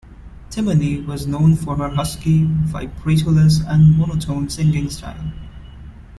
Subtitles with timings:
[0.49, 5.31] Timony was known for her husky, vibrato-less and monotone singing style.